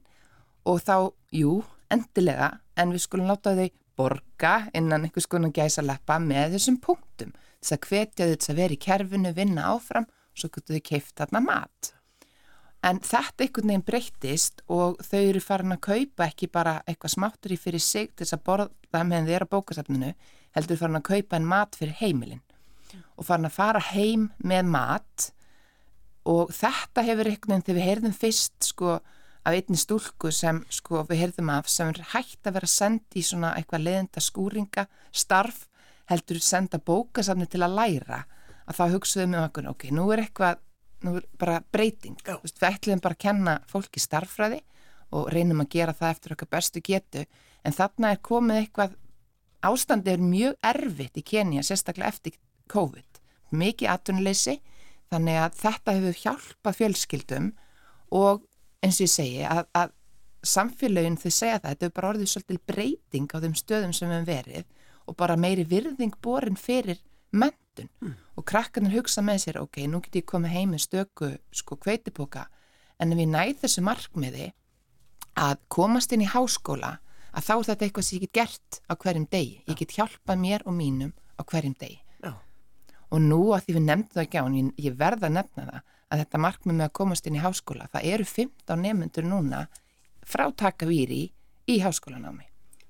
[0.69, 1.57] og þá, jú,
[1.91, 7.33] endilega, en við skulum láta þau borga innan einhvers konar gæsaleppa með þessum punktum.
[7.61, 10.87] Þess að hvetja þau til að vera í kerfinu, vinna áfram og svo getur þau
[10.89, 11.91] keift þarna mat.
[12.83, 17.53] En þetta einhvern veginn breyttist og þau eru farin að kaupa ekki bara eitthvað smáttur
[17.55, 20.09] í fyrir sig til þess að borða meðan þau eru á bókasafninu,
[20.55, 22.43] heldur farin að kaupa en mat fyrir heimilin
[23.17, 25.29] og farin að fara heim með mat.
[26.29, 28.93] Og þetta hefur einhvern veginn þegar við heyrðum fyrst sko
[29.43, 33.25] af einni stúlku sem sko við heyrðum af sem er hægt að vera sendi í
[33.27, 35.65] svona eitthvað leðenda skúringa starf
[36.11, 38.23] heldur senda bókasafni til að læra.
[38.63, 40.61] Að þá hugsaðum við okkur, ok, nú er eitthvað
[41.03, 42.15] nú er bara breyting.
[42.43, 44.61] Vist, við ætlum bara að kenna fólki starffræði
[45.13, 47.25] og reynum að gera það eftir okkar bestu getu.
[47.63, 48.95] En þarna er komið eitthvað
[49.67, 52.37] ástandi er mjög erfitt í Kenya sérstaklega eftir
[52.71, 53.19] COVID.
[53.53, 54.57] Mikið atvinnuleysi
[55.13, 57.51] þannig að þetta hefur hjálpað fjölskyldum
[58.13, 58.45] og
[58.83, 59.93] eins og ég segi að, að
[60.43, 64.15] samfélagin þau segja það, þetta hefur bara orðið svolítil breyting á þeim stöðum sem við
[64.17, 64.65] hefum verið
[65.03, 66.99] og bara meiri virðing borin fyrir
[67.31, 67.89] mentun
[68.37, 72.47] og krakkarnir hugsa með sér, ok, nú get ég komið heim með stöku sko kveitipoka
[72.99, 74.51] en ef ég næð þessu markmiði
[75.39, 76.97] að komast inn í háskóla
[77.33, 80.41] að þá er þetta eitthvað sem ég get gert á hverjum degi, ég get hjálpað
[80.43, 82.33] mér og mínum á hverjum degi Já.
[83.09, 85.67] og nú að því við nefndum það ekki á en ég, ég verða að nefna
[85.69, 85.79] það
[86.13, 89.63] að þetta markmið með að komast inn í háskóla það eru 15 nefnendur núna
[90.23, 91.23] frá Takavíri
[91.69, 92.45] í háskólanámi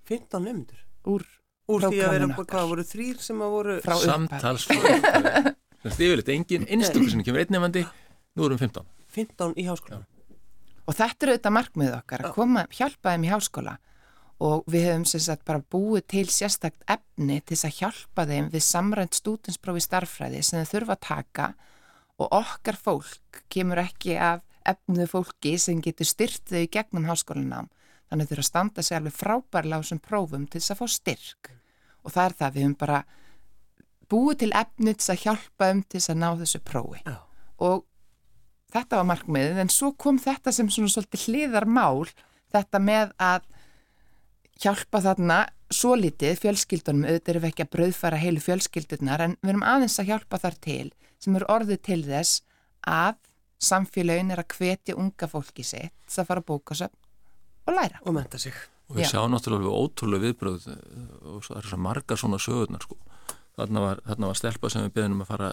[0.09, 0.83] 15 nefndur.
[1.07, 1.23] úr
[1.71, 3.73] Úr því að vera, hvað voru þrýr sem að voru...
[3.85, 4.09] Frá upphafi.
[4.09, 5.05] Samtalsflöð.
[5.83, 7.83] Þannig að yfirleitt engin einstökur sem kemur einn nefandi,
[8.35, 8.89] nú erum 15.
[9.15, 10.09] 15 í háskólanum.
[10.83, 13.77] og þetta er auðvitað markmið okkar að koma, hjálpa þeim í háskóla
[14.41, 18.49] og við hefum sem sagt bara búið til sérstakt efni til þess að hjálpa þeim
[18.53, 21.47] við samrænt stútinsprófi starffræði sem þau þurfa að taka.
[22.21, 27.69] Og okkar fólk kemur ekki af efnuðu fólki sem getur styrt þau gegnum háskólinám
[28.09, 31.51] þannig þurfa að standa sig alveg frábærlega á þessum prófum til þess að fá styrk.
[32.03, 32.99] Og það er það við hefum bara
[34.11, 37.01] búið til efni til þess að hjálpa um til þess að ná þessu prófi.
[37.07, 37.17] Já.
[37.63, 37.85] og
[38.73, 42.09] þetta var markmiðið en svo kom þetta sem svona svolítið hliðar mál
[42.53, 43.45] þetta með að
[44.61, 45.37] hjálpa þarna
[45.73, 49.99] svo litið fjölskyldunum, auðvitað erum við ekki að brauðfara heilu fjölskyldunar en við erum aðeins
[49.99, 50.91] að hjálpa þar til
[51.23, 52.43] sem eru orðið til þess
[52.85, 53.15] að
[53.63, 56.93] samfélagin er að hvetja unga fólki sitt þess að fara að bóka söp
[57.65, 58.01] og læra.
[58.03, 58.53] Og menta sig.
[58.91, 59.13] Og við Já.
[59.15, 60.65] sjáum náttúrulega ótrúlega viðbröð
[61.31, 62.97] og svo- það er svo margar svona sögurnar sko.
[63.57, 65.49] Þarna var, þarna var stelpa sem við beðum að fara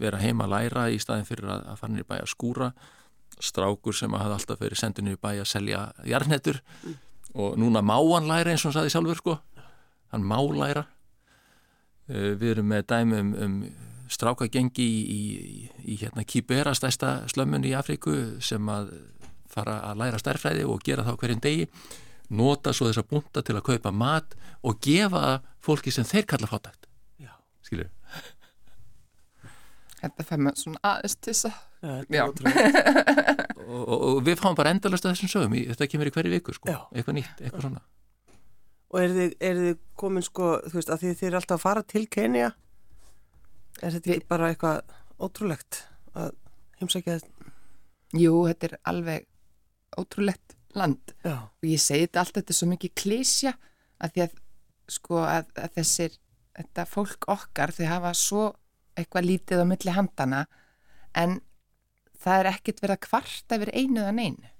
[0.00, 2.72] vera heima að læra í staðin fyrir að, að fara niður í bæ að skúra
[3.42, 6.62] strákur sem hafði alltaf verið sendur niður í bæ að selja jarnettur
[7.34, 9.38] og núna má hann læra eins og hann saði sjálfur sko.
[10.12, 10.84] Hann má læra.
[12.08, 13.56] Eh, við erum með dæmi um, um
[14.12, 15.22] strákagengi í, í,
[15.94, 18.92] í hérna Kibera stærsta slömmun í Afríku sem að
[19.52, 21.66] fara að læra stærfræði og gera það á hverjum degi.
[22.32, 26.88] Nota svo þessa búnta til að kaupa mat og gefa fólki sem þeir kalla fátækt.
[27.20, 27.32] Já.
[27.64, 27.90] skilur
[30.02, 32.24] Þetta fær maður svona aðeins til þess að Já, þetta Já.
[32.24, 36.14] er og, og, og við fáum bara endalast að þessum sögum í, þetta kemur í
[36.14, 36.78] hverju viku sko, Já.
[36.94, 37.82] eitthvað nýtt, eitthvað svona
[38.92, 41.62] Og eru þið, er þið komin sko, þú veist, að þið, þið eru alltaf að
[41.62, 42.50] fara til Kenya?
[43.80, 45.78] Er þetta ekki bara eitthvað ótrúlegt
[46.12, 46.34] að
[46.82, 47.52] heimsækja þetta?
[48.20, 49.28] jú, þetta er alveg
[49.96, 53.52] ótrúlegt land Já, og ég segi þetta allt þetta er svo mikið klísja
[54.02, 54.36] að því að
[54.92, 56.18] sko að, að þessir
[56.58, 58.44] þetta fólk okkar þau hafa svo
[58.98, 60.42] eitthvað lítið á milli handana
[61.16, 61.38] en
[62.22, 64.50] það er ekkert verið að kvarta yfir einu eða neinu.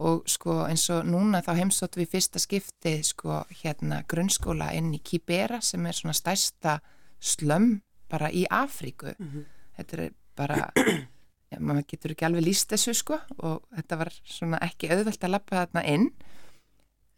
[0.00, 5.02] Og sko eins og núna þá heimsóttu við fyrsta skipti sko hérna grunnskóla inn í
[5.04, 6.78] Kibera sem er svona stærsta
[7.20, 9.12] slömm bara í Afríku.
[9.76, 10.70] Þetta er bara
[11.50, 15.34] já, maður getur ekki alveg líst þessu sko og þetta var svona ekki auðvelt að
[15.36, 16.08] lappa þarna inn.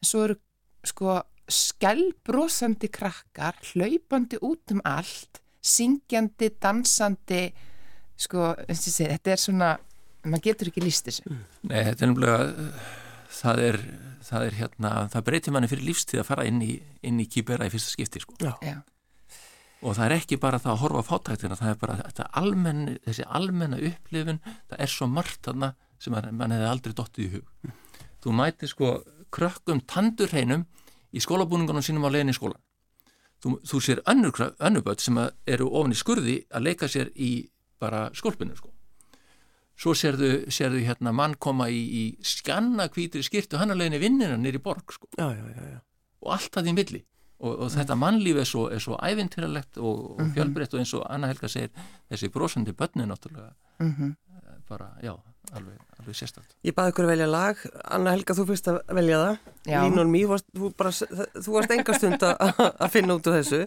[0.02, 0.38] En svo eru
[0.82, 1.20] sko
[1.52, 7.52] skellbrósandi krakkar hlaupandi út um allt syngjandi, dansandi
[8.16, 9.70] sko, eins og ég segi, þetta er svona
[10.24, 11.34] maður getur ekki líst þessu.
[11.66, 12.72] Nei, þetta er nefnilega
[13.32, 13.78] það er,
[14.28, 16.72] það er hérna það breytir manni fyrir lífstíð að fara inn í,
[17.02, 18.36] inn í Kibera í fyrsta skipti sko.
[18.42, 18.76] Já, já,
[19.82, 22.82] og það er ekki bara það að horfa á fátæktina það er bara þetta almenn,
[23.06, 24.38] þessi almenna upplifun,
[24.70, 25.72] það er svo margt þarna
[26.02, 27.72] sem að mann hefði aldrei dottið í hug.
[28.22, 28.92] Þú mætir sko
[29.34, 30.66] krökkum tandurheinum
[31.12, 32.60] í skólabúningunum sínum á leiðin í skólan
[33.42, 35.18] þú, þú sér önnur, krö- önnur börn sem
[35.50, 37.30] eru ofan í skurði að leika sér í
[37.82, 38.70] bara skólpinu sko
[39.82, 44.36] svo sérðu, sérðu hérna mann koma í, í skanna hvítri skirtu hann að leiðinni vinnina
[44.38, 45.80] nýri borg sko já, já, já, já.
[46.22, 47.02] og allt það í milli
[47.42, 51.06] og, og þetta mannlíf er svo, er svo ævintýralegt og, og fjölbreytt og eins og
[51.10, 51.72] Anna Helga segir
[52.12, 54.12] þessi brosandi börni náttúrulega mm
[54.72, 55.12] bara, já,
[55.52, 57.64] alveg, alveg sérstætt Ég baði ykkur að velja lag.
[57.96, 59.50] Anna Helga, þú fyrst að velja það.
[59.72, 60.92] Línun Mí, varst, þú, bara,
[61.36, 63.60] þú varst enga stund að að finna út úr þessu.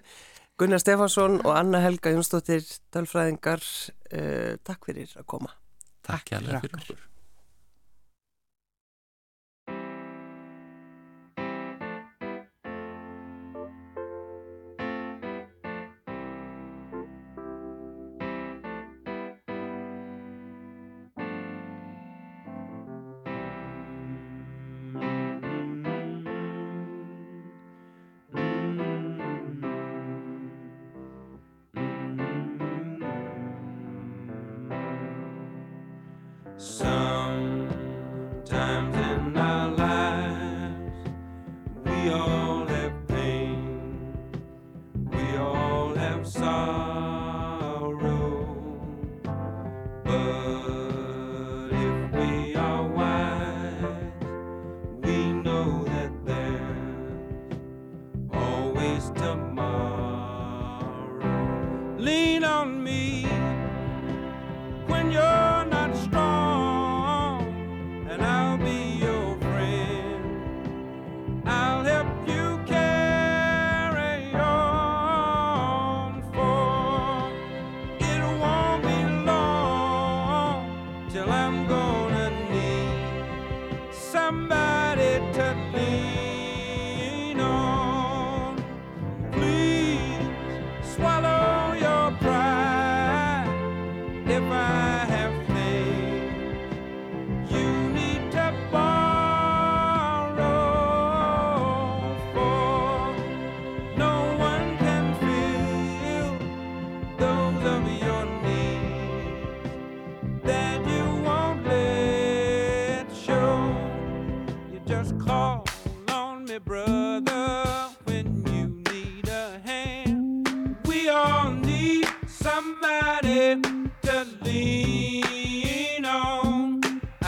[0.56, 2.64] Gunnar Stefansson og Anna Helga Jónsdóttir,
[2.96, 3.64] tölfræðingar,
[4.16, 5.52] uh, takk fyrir að koma.
[6.06, 7.04] Takk hérlega fyrir fyrir okkur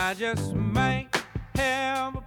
[0.08, 1.08] I just might
[1.54, 2.17] have